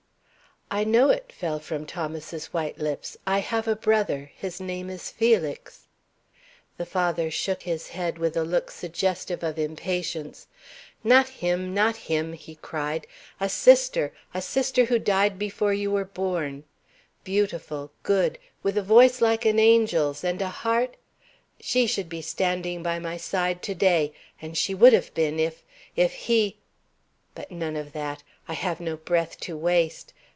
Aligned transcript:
"I 0.73 0.85
know 0.85 1.09
it," 1.09 1.33
fell 1.33 1.59
from 1.59 1.85
Thomas's 1.85 2.53
white 2.53 2.77
lips. 2.77 3.17
"I 3.27 3.39
have 3.39 3.67
a 3.67 3.75
brother; 3.75 4.31
his 4.37 4.61
name 4.61 4.89
is 4.89 5.11
Felix." 5.11 5.89
The 6.77 6.85
father 6.85 7.29
shook 7.29 7.63
his 7.63 7.89
head 7.89 8.17
with 8.17 8.37
a 8.37 8.45
look 8.45 8.71
suggestive 8.71 9.43
of 9.43 9.59
impatience. 9.59 10.47
"Not 11.03 11.27
him! 11.27 11.73
Not 11.73 11.97
him!" 11.97 12.31
he 12.31 12.55
cried. 12.55 13.05
"A 13.41 13.49
sister! 13.49 14.13
a 14.33 14.41
sister, 14.41 14.85
who 14.85 14.97
died 14.97 15.37
before 15.37 15.73
you 15.73 15.91
were 15.91 16.05
born 16.05 16.63
beautiful, 17.25 17.91
good, 18.03 18.39
with 18.63 18.77
a 18.77 18.81
voice 18.81 19.19
like 19.19 19.43
an 19.45 19.59
angel's 19.59 20.23
and 20.23 20.41
a 20.41 20.47
heart 20.47 20.95
she 21.59 21.85
should 21.85 22.07
be 22.07 22.21
standing 22.21 22.81
by 22.81 22.97
my 22.97 23.17
side 23.17 23.61
to 23.63 23.75
day, 23.75 24.13
and 24.41 24.57
she 24.57 24.73
would 24.73 24.93
have 24.93 25.13
been 25.13 25.37
if 25.37 25.65
if 25.97 26.13
he 26.13 26.59
but 27.35 27.51
none 27.51 27.75
of 27.75 27.91
that. 27.91 28.23
I 28.47 28.53
have 28.53 28.79
no 28.79 28.95
breath 28.95 29.37
to 29.41 29.57
waste. 29.57 30.13